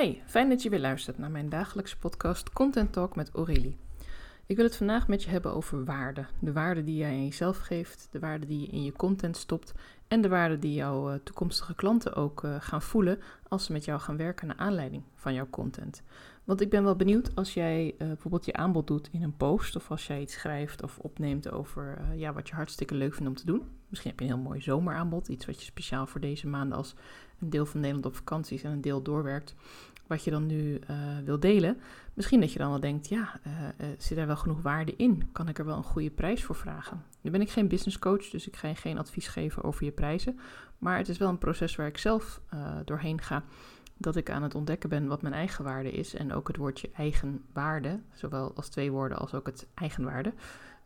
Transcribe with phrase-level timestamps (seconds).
[0.00, 3.76] Hi, fijn dat je weer luistert naar mijn dagelijkse podcast Content Talk met Aurélie.
[4.46, 6.26] Ik wil het vandaag met je hebben over waarde.
[6.38, 9.72] De waarde die jij aan jezelf geeft, de waarde die je in je content stopt
[10.08, 13.84] en de waarde die jouw eh, toekomstige klanten ook uh, gaan voelen als ze met
[13.84, 16.02] jou gaan werken naar aanleiding van jouw content.
[16.44, 19.76] Want ik ben wel benieuwd als jij uh, bijvoorbeeld je aanbod doet in een post
[19.76, 23.36] of als jij iets schrijft of opneemt over ja, wat je hartstikke leuk vindt om
[23.36, 23.62] te doen.
[23.88, 26.94] Misschien heb je een heel mooi zomeraanbod, iets wat je speciaal voor deze maanden als
[27.40, 29.54] een deel van Nederland op vakanties en een deel doorwerkt,
[30.06, 31.76] wat je dan nu uh, wil delen.
[32.14, 33.40] Misschien dat je dan wel denkt, ja,
[33.98, 35.28] zit er wel genoeg waarde in?
[35.32, 37.02] Kan ik er wel een goede prijs voor vragen?
[37.20, 39.92] Nu ben ik geen business coach, dus ik ga je geen advies geven over je
[39.92, 40.38] prijzen.
[40.78, 42.40] Maar het is wel een proces waar ik zelf
[42.84, 43.44] doorheen ga.
[44.02, 46.14] Dat ik aan het ontdekken ben wat mijn eigen waarde is.
[46.14, 50.32] En ook het woordje eigenwaarde, zowel als twee woorden als ook het eigenwaarde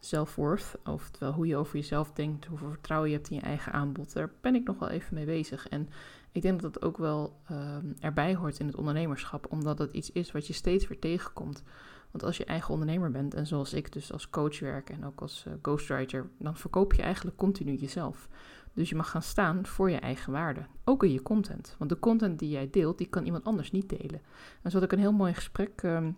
[0.00, 4.12] self-worth, oftewel hoe je over jezelf denkt, hoeveel vertrouwen je hebt in je eigen aanbod,
[4.12, 5.68] daar ben ik nog wel even mee bezig.
[5.68, 5.88] En
[6.32, 10.12] ik denk dat dat ook wel um, erbij hoort in het ondernemerschap, omdat het iets
[10.12, 11.62] is wat je steeds weer tegenkomt.
[12.10, 15.20] Want als je eigen ondernemer bent, en zoals ik dus als coach werk en ook
[15.20, 18.28] als uh, ghostwriter, dan verkoop je eigenlijk continu jezelf.
[18.76, 21.74] Dus je mag gaan staan voor je eigen waarde, ook in je content.
[21.78, 24.20] Want de content die jij deelt, die kan iemand anders niet delen.
[24.62, 26.16] En zo had ik een heel mooi gesprek um,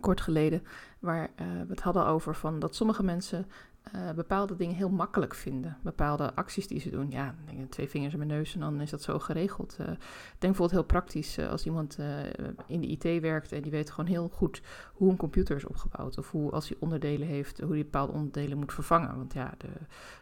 [0.00, 0.62] kort geleden,
[0.98, 3.46] waar uh, we het hadden over van dat sommige mensen
[3.94, 5.76] uh, bepaalde dingen heel makkelijk vinden.
[5.82, 7.10] Bepaalde acties die ze doen.
[7.10, 7.34] Ja,
[7.68, 9.76] twee vingers in mijn neus en dan is dat zo geregeld.
[9.80, 9.98] Uh, denk
[10.38, 11.98] bijvoorbeeld heel praktisch uh, als iemand
[12.66, 14.62] in de IT werkt en die weet gewoon heel goed
[14.92, 16.18] hoe een computer is opgebouwd.
[16.18, 19.16] Of hoe als hij onderdelen heeft, hoe hij bepaalde onderdelen moet vervangen.
[19.16, 19.68] Want ja, de,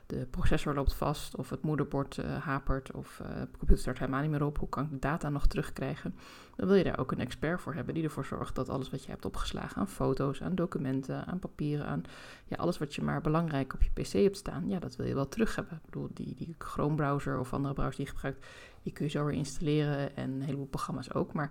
[0.06, 4.44] de processor loopt vast of het moederbord hapert of de computer start helemaal niet meer
[4.44, 4.58] op.
[4.58, 6.14] Hoe kan ik de data nog terugkrijgen?
[6.56, 9.04] Dan wil je daar ook een expert voor hebben die ervoor zorgt dat alles wat
[9.04, 12.02] je hebt opgeslagen aan foto's, aan documenten, aan papieren, aan
[12.44, 15.14] ja, alles wat je maar belangrijk op je PC hebt staan, ja, dat wil je
[15.14, 15.74] wel terug hebben.
[15.74, 18.46] Ik bedoel, die, die Chrome browser of andere browser die je gebruikt,
[18.82, 21.32] die kun je zo weer installeren en een heleboel programma's ook.
[21.32, 21.50] Maar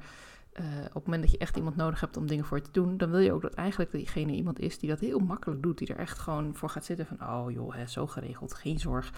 [0.60, 2.72] uh, op het moment dat je echt iemand nodig hebt om dingen voor je te
[2.72, 5.78] doen, dan wil je ook dat eigenlijk diegene iemand is die dat heel makkelijk doet.
[5.78, 9.14] Die er echt gewoon voor gaat zitten van, oh joh, hè, zo geregeld, geen zorg.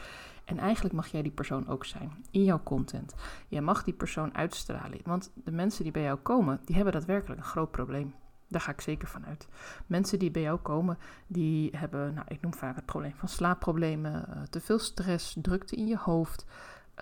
[0.46, 3.16] En eigenlijk mag jij die persoon ook zijn in jouw content.
[3.48, 5.00] Jij mag die persoon uitstralen.
[5.04, 8.14] Want de mensen die bij jou komen, die hebben daadwerkelijk een groot probleem.
[8.54, 9.48] Daar ga ik zeker van uit.
[9.86, 10.98] Mensen die bij jou komen,
[11.28, 15.76] die hebben, nou, ik noem vaak het probleem van slaapproblemen, uh, te veel stress, drukte
[15.76, 16.46] in je hoofd,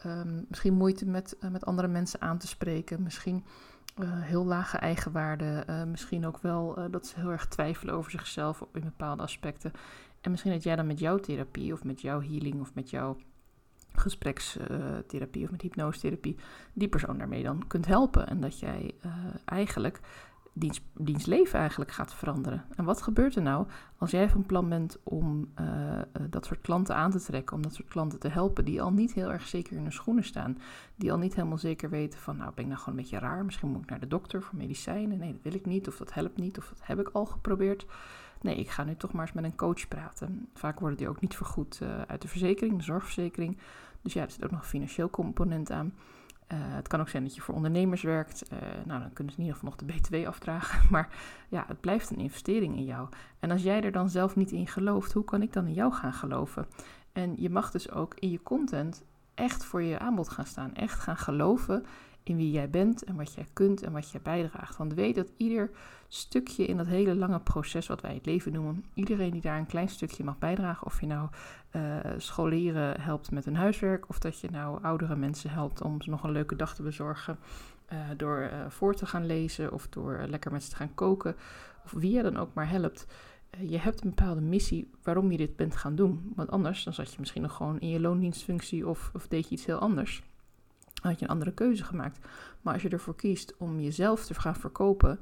[0.05, 3.45] um, misschien moeite met, uh, met andere mensen aan te spreken, misschien
[3.99, 8.81] uh, heel lage eigenwaarde, misschien ook wel dat ze heel erg twijfelen over zichzelf in
[8.81, 9.71] bepaalde aspecten.
[10.21, 13.17] En misschien dat jij dan met jouw therapie of met jouw healing of met jouw
[13.93, 16.37] gesprekstherapie of met hypnosetherapie
[16.73, 18.27] die persoon daarmee dan kunt helpen.
[18.27, 18.93] En dat jij
[19.45, 19.99] eigenlijk
[20.53, 22.65] diens, eigenlijk gaat veranderen.
[22.75, 23.67] En wat gebeurt er nou
[23.97, 27.73] als jij van plan bent om uh, dat soort klanten aan te trekken, om dat
[27.73, 30.57] soort klanten te helpen, die al niet heel erg zeker in hun schoenen staan,
[30.95, 33.45] die al niet helemaal zeker weten van, nou ben ik nou gewoon een beetje raar,
[33.45, 36.13] misschien moet ik naar de dokter voor medicijnen, nee dat wil ik niet, of dat
[36.13, 37.85] helpt niet, of dat heb ik al geprobeerd.
[38.41, 40.49] Nee, ik ga nu toch maar eens met een coach praten.
[40.53, 43.57] Vaak worden die ook niet vergoed uh, uit de verzekering, de zorgverzekering.
[44.01, 45.93] Dus ja, er zit ook nog een financieel component aan.
[46.51, 48.43] Uh, het kan ook zijn dat je voor ondernemers werkt.
[48.53, 50.87] Uh, nou, dan kunnen ze in ieder geval nog de BTW afdragen.
[50.91, 51.09] Maar
[51.49, 53.09] ja, het blijft een investering in jou.
[53.39, 55.93] En als jij er dan zelf niet in gelooft, hoe kan ik dan in jou
[55.93, 56.65] gaan geloven?
[57.11, 59.03] En je mag dus ook in je content
[59.33, 60.75] echt voor je aanbod gaan staan.
[60.75, 61.85] Echt gaan geloven
[62.23, 64.77] in wie jij bent en wat jij kunt en wat jij bijdraagt.
[64.77, 65.71] Want weet dat ieder
[66.07, 69.65] stukje in dat hele lange proces wat wij het leven noemen, iedereen die daar een
[69.65, 71.29] klein stukje mag bijdragen, of je nou
[71.71, 76.09] uh, scholieren helpt met hun huiswerk, of dat je nou oudere mensen helpt om ze
[76.09, 77.37] nog een leuke dag te bezorgen
[77.93, 81.35] uh, door uh, voor te gaan lezen of door lekker met ze te gaan koken,
[81.83, 83.07] of wie je dan ook maar helpt.
[83.59, 86.31] Je hebt een bepaalde missie waarom je dit bent gaan doen.
[86.35, 89.55] Want anders dan zat je misschien nog gewoon in je loondienstfunctie of, of deed je
[89.55, 90.23] iets heel anders
[91.09, 92.19] had je een andere keuze gemaakt.
[92.61, 95.19] Maar als je ervoor kiest om jezelf te gaan verkopen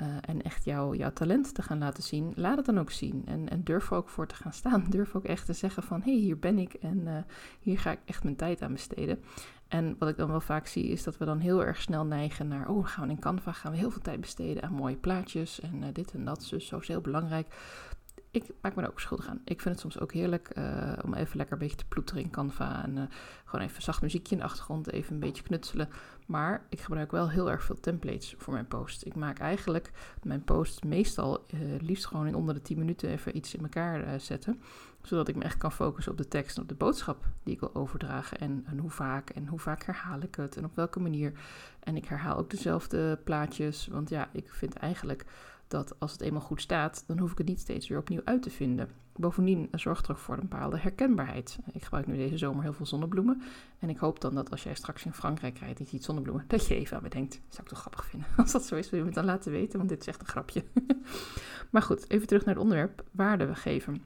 [0.00, 3.22] uh, en echt jouw, jouw talent te gaan laten zien, laat het dan ook zien.
[3.26, 4.84] En, en durf er ook voor te gaan staan.
[4.90, 7.16] Durf ook echt te zeggen van, hé, hey, hier ben ik en uh,
[7.60, 9.22] hier ga ik echt mijn tijd aan besteden.
[9.68, 12.48] En wat ik dan wel vaak zie, is dat we dan heel erg snel neigen
[12.48, 15.82] naar, oh, gaan in Canva, gaan we heel veel tijd besteden aan mooie plaatjes en
[15.82, 16.46] uh, dit en dat.
[16.50, 17.46] Dus zo is heel belangrijk
[18.30, 19.40] ik maak me ook schuldig aan.
[19.44, 22.30] Ik vind het soms ook heerlijk uh, om even lekker een beetje te ploeteren in
[22.30, 22.82] Canva.
[22.82, 23.02] En uh,
[23.44, 25.88] gewoon even zacht muziekje in de achtergrond, even een beetje knutselen.
[26.26, 29.06] Maar ik gebruik wel heel erg veel templates voor mijn post.
[29.06, 29.92] Ik maak eigenlijk
[30.22, 34.20] mijn post meestal uh, liefst gewoon in onder de 10 minuten even iets in elkaar
[34.20, 34.60] zetten.
[35.02, 37.60] Zodat ik me echt kan focussen op de tekst en op de boodschap die ik
[37.60, 38.38] wil overdragen.
[38.38, 41.32] En, en hoe vaak en hoe vaak herhaal ik het en op welke manier.
[41.80, 43.86] En ik herhaal ook dezelfde plaatjes.
[43.86, 45.24] Want ja, ik vind eigenlijk
[45.70, 48.42] dat als het eenmaal goed staat, dan hoef ik het niet steeds weer opnieuw uit
[48.42, 48.88] te vinden.
[49.16, 51.58] Bovendien zorgt het ook voor een bepaalde herkenbaarheid.
[51.72, 53.42] Ik gebruik nu deze zomer heel veel zonnebloemen.
[53.78, 56.44] En ik hoop dan dat als jij straks in Frankrijk rijdt en je ziet zonnebloemen,
[56.46, 57.40] dat je even aan me denkt.
[57.48, 58.28] Zou ik toch grappig vinden.
[58.36, 60.26] Als dat zo is, wil je me dan laten weten, want dit is echt een
[60.26, 60.64] grapje.
[61.70, 64.02] maar goed, even terug naar het onderwerp waarde geven.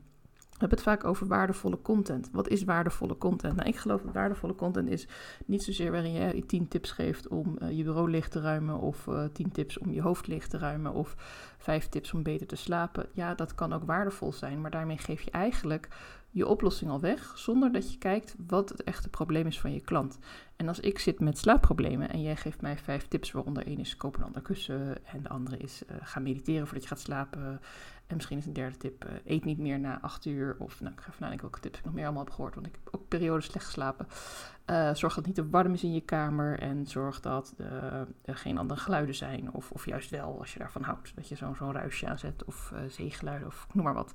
[0.54, 2.28] We hebben het vaak over waardevolle content.
[2.32, 3.56] Wat is waardevolle content?
[3.56, 5.08] Nou, ik geloof dat waardevolle content is
[5.46, 9.08] niet zozeer waarin je 10 tips geeft om uh, je bureau licht te ruimen, of
[9.08, 11.14] eh, 10 tips om je hoofd licht te ruimen, of
[11.58, 13.06] 5 tips om beter te slapen.
[13.12, 15.88] Ja, dat kan ook waardevol zijn, maar daarmee geef je eigenlijk
[16.34, 19.80] je oplossing al weg, zonder dat je kijkt wat het echte probleem is van je
[19.80, 20.18] klant.
[20.56, 23.96] En als ik zit met slaapproblemen en jij geeft mij vijf tips, waaronder één is
[23.96, 27.60] koop een ander kussen en de andere is uh, ga mediteren voordat je gaat slapen
[28.06, 30.56] en misschien is een derde tip, uh, eet niet meer na acht uur.
[30.58, 32.54] Of nou, ik ga even welke tips ik nog meer allemaal heb gehoord.
[32.54, 34.06] Want ik heb ook periodes slecht geslapen.
[34.70, 36.58] Uh, zorg dat het niet te warm is in je kamer.
[36.58, 37.54] En zorg dat
[38.22, 39.52] er geen andere geluiden zijn.
[39.52, 41.12] Of, of juist wel, als je daarvan houdt.
[41.14, 42.44] Dat je zo'n zo'n ruisje aanzet.
[42.44, 44.14] Of zeegeluiden of noem maar wat.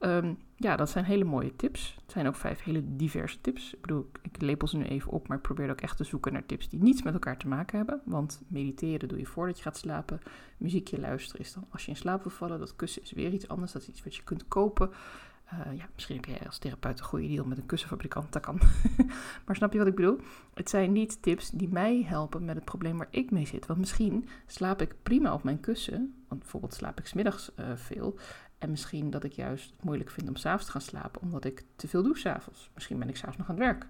[0.00, 1.94] Um, ja, dat zijn hele mooie tips.
[2.02, 3.74] Het zijn ook vijf hele diverse tips.
[3.74, 6.32] Ik bedoel, ik lepel ze nu even op, maar ik probeer ook echt te zoeken
[6.32, 8.00] naar tips die niets met elkaar te maken hebben.
[8.04, 10.20] Want mediteren doe je voordat je gaat slapen.
[10.56, 12.58] Muziekje luisteren is dan als je in slaap wil vallen.
[12.58, 13.72] Dat kussen is weer iets anders.
[13.72, 14.90] Dat is iets wat je kunt kopen.
[15.52, 18.60] Uh, ja, misschien heb jij als therapeut een goede deal met een kussenfabrikant, dat kan.
[19.46, 20.18] maar snap je wat ik bedoel?
[20.54, 23.66] Het zijn niet tips die mij helpen met het probleem waar ik mee zit.
[23.66, 26.24] Want misschien slaap ik prima op mijn kussen.
[26.28, 28.18] Want bijvoorbeeld slaap ik smiddags uh, veel.
[28.58, 31.64] En misschien dat ik juist het moeilijk vind om s'avonds te gaan slapen, omdat ik
[31.76, 32.70] te veel doe s'avonds.
[32.74, 33.86] Misschien ben ik s'avonds nog aan het werk.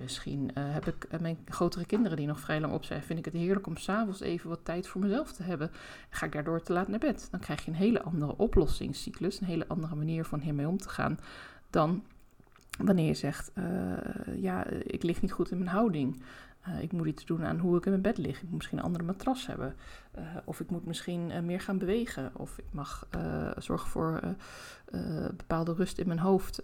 [0.00, 3.02] Misschien uh, heb ik uh, mijn grotere kinderen die nog vrij lang op zijn.
[3.02, 5.70] Vind ik het heerlijk om s'avonds even wat tijd voor mezelf te hebben.
[6.10, 7.28] Ga ik daardoor te laat naar bed.
[7.30, 10.88] Dan krijg je een hele andere oplossingscyclus, een hele andere manier van hiermee om te
[10.88, 11.18] gaan
[11.70, 12.02] dan
[12.78, 16.22] wanneer je zegt, uh, ja, ik lig niet goed in mijn houding.
[16.68, 18.36] Uh, ik moet iets doen aan hoe ik in mijn bed lig.
[18.36, 19.74] Ik moet misschien een andere matras hebben.
[20.18, 22.32] Uh, of ik moet misschien uh, meer gaan bewegen.
[22.36, 23.08] Of ik mag
[23.58, 24.20] zorgen voor
[25.36, 26.62] bepaalde rust in mijn hoofd.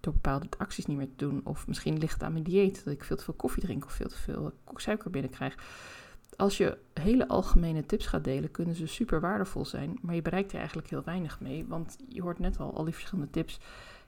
[0.00, 1.40] door bepaalde acties niet meer te doen.
[1.44, 2.84] Of misschien ligt het aan mijn dieet.
[2.84, 5.56] Dat ik veel te veel koffie drink of veel te veel suiker binnenkrijg.
[6.36, 9.98] Als je hele algemene tips gaat delen, kunnen ze super waardevol zijn.
[10.02, 11.66] Maar je bereikt er eigenlijk heel weinig mee.
[11.68, 13.60] Want je hoort net al, al die verschillende tips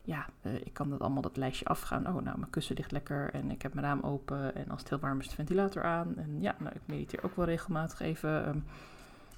[0.04, 2.06] ja, uh, ik kan dat allemaal dat lijstje afgaan.
[2.06, 4.54] Oh, nou, mijn kussen ligt lekker en ik heb mijn raam open.
[4.54, 6.16] En als het heel warm is, de ventilator aan.
[6.16, 8.48] En ja, nou, ik mediteer ook wel regelmatig even.
[8.48, 8.64] Um,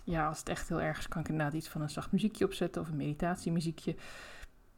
[0.05, 2.45] ja, als het echt heel erg is, kan ik inderdaad iets van een zacht muziekje
[2.45, 3.97] opzetten of een meditatiemuziekje.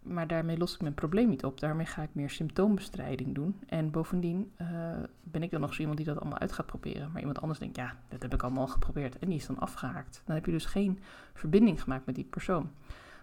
[0.03, 1.61] Maar daarmee los ik mijn probleem niet op.
[1.61, 3.61] Daarmee ga ik meer symptoombestrijding doen.
[3.67, 4.69] En bovendien uh,
[5.23, 7.11] ben ik dan nog zo iemand die dat allemaal uit gaat proberen.
[7.11, 9.19] Maar iemand anders denkt, ja, dat heb ik allemaal geprobeerd.
[9.19, 10.23] En die is dan afgehaakt.
[10.25, 10.99] Dan heb je dus geen
[11.35, 12.71] verbinding gemaakt met die persoon.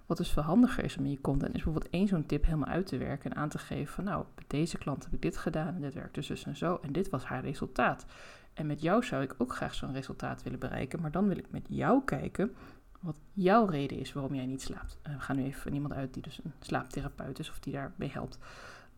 [0.06, 2.70] Wat dus veel handiger is om in je content, is bijvoorbeeld één zo'n tip helemaal
[2.70, 5.38] uit te werken en aan te geven van nou, bij deze klant heb ik dit
[5.38, 8.06] gedaan en dit werkt dus, dus en zo en dit was haar resultaat.
[8.54, 11.52] En met jou zou ik ook graag zo'n resultaat willen bereiken, maar dan wil ik
[11.52, 12.56] met jou kijken
[13.00, 14.98] wat jouw reden is waarom jij niet slaapt.
[15.04, 18.08] We gaan nu even van iemand uit die dus een slaaptherapeut is of die daarbij
[18.08, 18.38] helpt.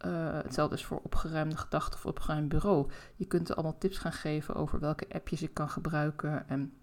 [0.06, 2.90] Uh, hetzelfde is voor opgeruimde gedachten of opgeruimd bureau.
[3.16, 6.74] Je kunt er allemaal tips gaan geven over welke appjes ik kan gebruiken en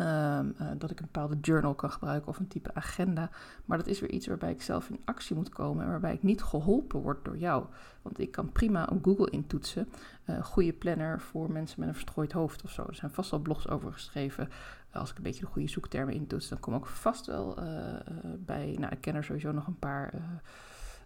[0.00, 3.30] Um, uh, dat ik een bepaalde journal kan gebruiken of een type agenda.
[3.64, 6.22] Maar dat is weer iets waarbij ik zelf in actie moet komen en waarbij ik
[6.22, 7.64] niet geholpen word door jou.
[8.02, 9.88] Want ik kan prima op Google intoetsen.
[10.26, 12.84] Uh, goede planner voor mensen met een verstrooid hoofd of zo.
[12.88, 14.48] Er zijn vast wel blogs over geschreven.
[14.92, 17.58] als ik een beetje de goede zoektermen intoets, dan kom ik vast wel
[18.38, 18.76] bij.
[18.78, 20.12] Nou, ik ken er sowieso nog een paar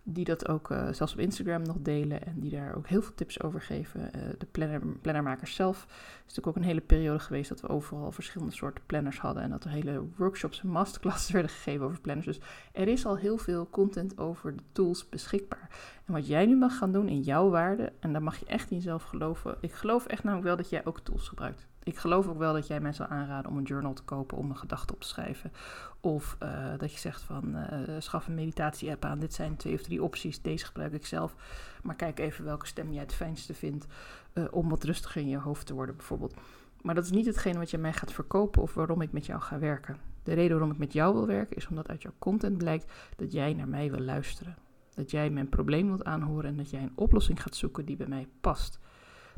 [0.08, 3.14] die dat ook uh, zelfs op Instagram nog delen en die daar ook heel veel
[3.14, 4.00] tips over geven.
[4.00, 8.12] Uh, de planner, plannermakers zelf is natuurlijk ook een hele periode geweest dat we overal
[8.12, 12.26] verschillende soorten planners hadden en dat er hele workshops en masterclasses werden gegeven over planners.
[12.26, 12.40] Dus
[12.72, 15.68] er is al heel veel content over de tools beschikbaar.
[16.04, 18.70] En wat jij nu mag gaan doen in jouw waarde, en daar mag je echt
[18.70, 19.56] in jezelf geloven.
[19.60, 22.66] Ik geloof echt namelijk wel dat jij ook tools gebruikt ik geloof ook wel dat
[22.66, 25.52] jij mensen zal aanraden om een journal te kopen om een gedachte op te schrijven.
[26.00, 29.18] Of uh, dat je zegt van uh, schaf een meditatie-app aan.
[29.18, 30.42] Dit zijn twee of drie opties.
[30.42, 31.34] Deze gebruik ik zelf.
[31.82, 33.86] Maar kijk even welke stem jij het fijnste vindt
[34.34, 36.34] uh, om wat rustiger in je hoofd te worden bijvoorbeeld.
[36.82, 39.40] Maar dat is niet hetgene wat je mij gaat verkopen of waarom ik met jou
[39.40, 39.96] ga werken.
[40.22, 43.32] De reden waarom ik met jou wil werken is omdat uit jouw content blijkt dat
[43.32, 44.56] jij naar mij wil luisteren.
[44.94, 48.06] Dat jij mijn probleem wilt aanhoren en dat jij een oplossing gaat zoeken die bij
[48.06, 48.78] mij past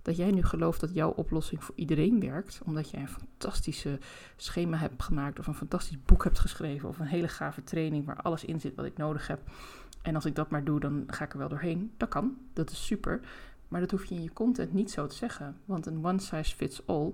[0.02, 3.98] dat jij nu gelooft dat jouw oplossing voor iedereen werkt, omdat jij een fantastische
[4.36, 8.22] schema hebt gemaakt of een fantastisch boek hebt geschreven of een hele gave training waar
[8.22, 9.40] alles in zit wat ik nodig heb.
[10.02, 11.92] En als ik dat maar doe, dan ga ik er wel doorheen.
[11.96, 13.20] Dat kan, dat is super.
[13.68, 15.56] Maar dat hoef je in je content niet zo te zeggen.
[15.64, 17.12] Want een one size fits all.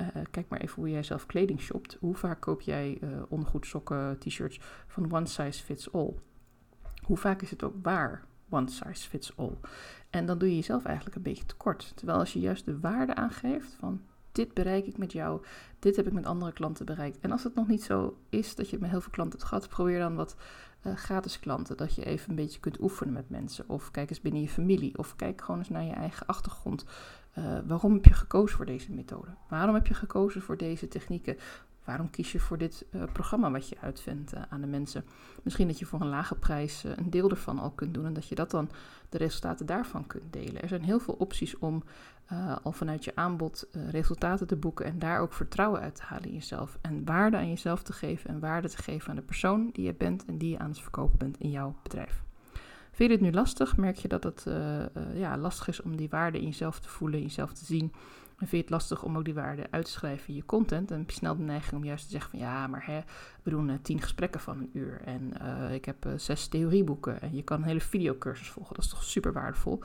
[0.00, 1.96] Uh, kijk maar even hoe jij zelf kleding shopt.
[2.00, 6.14] Hoe vaak koop jij uh, ondergoed, sokken, t-shirts van one size fits all?
[7.02, 8.24] Hoe vaak is het ook waar?
[8.48, 9.56] One size fits all.
[10.10, 11.92] En dan doe je jezelf eigenlijk een beetje tekort.
[11.94, 14.00] Terwijl als je juist de waarde aangeeft van
[14.32, 15.42] dit bereik ik met jou,
[15.78, 17.18] dit heb ik met andere klanten bereikt.
[17.20, 19.68] En als het nog niet zo is dat je met heel veel klanten hebt gehad,
[19.68, 20.36] probeer dan wat
[20.86, 21.76] uh, gratis klanten.
[21.76, 23.68] Dat je even een beetje kunt oefenen met mensen.
[23.68, 24.98] Of kijk eens binnen je familie.
[24.98, 26.84] Of kijk gewoon eens naar je eigen achtergrond.
[27.38, 29.30] Uh, waarom heb je gekozen voor deze methode?
[29.48, 31.36] Waarom heb je gekozen voor deze technieken?
[31.86, 35.04] Waarom kies je voor dit uh, programma wat je uitvindt uh, aan de mensen?
[35.42, 38.12] Misschien dat je voor een lage prijs uh, een deel ervan al kunt doen en
[38.12, 38.70] dat je dat dan
[39.08, 40.62] de resultaten daarvan kunt delen.
[40.62, 41.82] Er zijn heel veel opties om
[42.62, 46.34] al vanuit je aanbod resultaten te boeken en daar ook vertrouwen uit te halen in
[46.34, 46.78] jezelf.
[46.80, 49.94] En waarde aan jezelf te geven en waarde te geven aan de persoon die je
[49.94, 52.22] bent en die je aan het verkopen bent in jouw bedrijf.
[52.92, 53.76] Vind je dit nu lastig?
[53.76, 54.46] Merk je dat het
[55.14, 57.92] ja, lastig is om die waarde in jezelf te voelen, in jezelf te zien?
[58.38, 60.88] En vind je het lastig om ook die waarde uit te schrijven in je content?
[60.88, 63.00] Dan heb je snel de neiging om juist te zeggen van ja, maar hè,
[63.42, 65.00] we doen uh, tien gesprekken van een uur.
[65.00, 67.20] En uh, ik heb uh, zes theorieboeken.
[67.20, 68.74] En je kan een hele videocursus volgen.
[68.74, 69.80] Dat is toch super waardevol?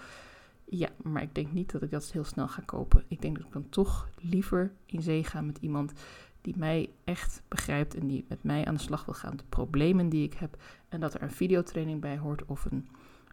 [0.66, 3.04] Ja, maar ik denk niet dat ik dat heel snel ga kopen.
[3.08, 5.94] Ik denk dat ik dan toch liever in zee ga met iemand
[6.42, 9.38] die mij echt begrijpt en die met mij aan de slag wil gaan.
[9.38, 10.58] De problemen die ik heb.
[10.90, 12.88] En dat er een videotraining bij hoort of een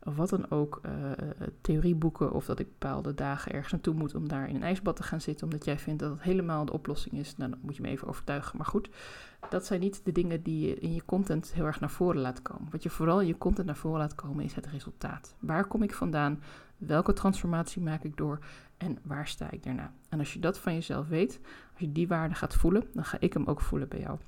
[0.05, 0.93] of wat dan ook, uh,
[1.61, 5.02] theorieboeken of dat ik bepaalde dagen ergens naartoe moet om daar in een ijsbad te
[5.02, 7.83] gaan zitten, omdat jij vindt dat het helemaal de oplossing is, nou, dan moet je
[7.83, 8.57] me even overtuigen.
[8.57, 8.88] Maar goed,
[9.50, 12.43] dat zijn niet de dingen die je in je content heel erg naar voren laat
[12.43, 12.69] komen.
[12.71, 15.35] Wat je vooral in je content naar voren laat komen is het resultaat.
[15.38, 16.43] Waar kom ik vandaan?
[16.76, 18.38] Welke transformatie maak ik door?
[18.76, 19.93] En waar sta ik daarna?
[20.09, 21.40] En als je dat van jezelf weet,
[21.71, 24.19] als je die waarde gaat voelen, dan ga ik hem ook voelen bij jou.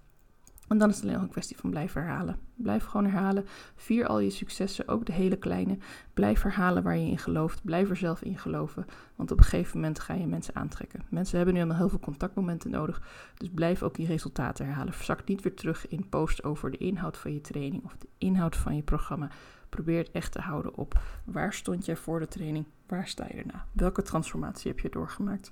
[0.71, 2.39] En dan is het alleen nog een kwestie van blijven herhalen.
[2.55, 3.45] Blijf gewoon herhalen.
[3.77, 5.79] Vier al je successen, ook de hele kleine.
[6.15, 7.65] Blijf herhalen waar je in gelooft.
[7.65, 8.87] Blijf er zelf in geloven.
[9.17, 11.03] Want op een gegeven moment ga je mensen aantrekken.
[11.09, 13.03] Mensen hebben nu helemaal heel veel contactmomenten nodig.
[13.37, 14.93] Dus blijf ook die resultaten herhalen.
[14.93, 18.57] Verzak niet weer terug in posts over de inhoud van je training of de inhoud
[18.57, 19.31] van je programma.
[19.69, 22.65] Probeer het echt te houden op waar stond jij voor de training?
[22.87, 23.67] Waar sta je erna?
[23.73, 25.51] Welke transformatie heb je doorgemaakt?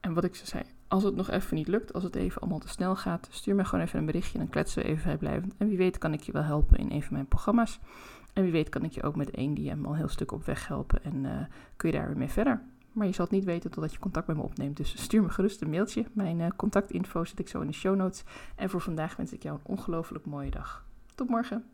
[0.00, 2.58] En wat ik ze zei, als het nog even niet lukt, als het even allemaal
[2.58, 4.38] te snel gaat, stuur me gewoon even een berichtje.
[4.38, 5.54] Dan kletsen we even vrijblijvend.
[5.56, 7.80] En wie weet kan ik je wel helpen in een van mijn programma's.
[8.32, 10.44] En wie weet kan ik je ook met één DM al een heel stuk op
[10.44, 11.04] weg helpen.
[11.04, 11.30] En uh,
[11.76, 12.62] kun je daar weer mee verder.
[12.92, 14.76] Maar je zal het niet weten totdat je contact met me opneemt.
[14.76, 16.04] Dus stuur me gerust een mailtje.
[16.12, 18.24] Mijn uh, contactinfo zet ik zo in de show notes.
[18.56, 20.84] En voor vandaag wens ik jou een ongelooflijk mooie dag.
[21.14, 21.64] Tot morgen.